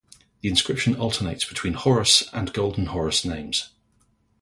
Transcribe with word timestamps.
The 0.41 0.49
inscription 0.49 0.95
alternates 0.95 1.45
between 1.45 1.73
Horus 1.75 2.23
and 2.33 2.51
Golden 2.53 2.87
Horus 2.87 3.23
names. 3.23 3.69